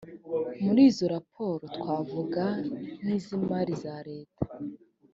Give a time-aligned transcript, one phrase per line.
[0.63, 2.43] muri izo raporo twavuga
[3.03, 4.45] nkizimari z’areta